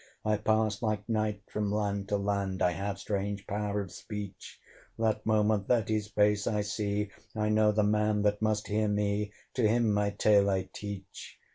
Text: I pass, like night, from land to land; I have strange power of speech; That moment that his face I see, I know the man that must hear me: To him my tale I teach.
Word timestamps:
I 0.25 0.37
pass, 0.37 0.81
like 0.81 1.07
night, 1.07 1.43
from 1.47 1.71
land 1.71 2.09
to 2.09 2.17
land; 2.17 2.63
I 2.63 2.71
have 2.71 2.97
strange 2.97 3.45
power 3.45 3.81
of 3.81 3.91
speech; 3.91 4.59
That 4.97 5.23
moment 5.27 5.67
that 5.67 5.89
his 5.89 6.07
face 6.07 6.47
I 6.47 6.61
see, 6.61 7.11
I 7.35 7.49
know 7.49 7.71
the 7.71 7.83
man 7.83 8.23
that 8.23 8.41
must 8.41 8.65
hear 8.65 8.87
me: 8.87 9.31
To 9.53 9.67
him 9.67 9.93
my 9.93 10.09
tale 10.09 10.49
I 10.49 10.67
teach. 10.73 11.37